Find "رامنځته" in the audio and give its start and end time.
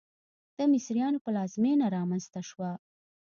1.97-2.41